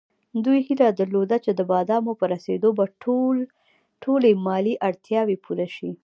دوی 0.45 0.59
هیله 0.67 0.87
درلوده 0.99 1.37
چې 1.45 1.51
د 1.53 1.61
بادامو 1.71 2.11
په 2.19 2.25
رسېدو 2.33 2.69
به 2.77 2.85
ټولې 4.03 4.31
مالي 4.45 4.75
اړتیاوې 4.87 5.37
پوره 5.43 5.67
شي. 5.75 5.91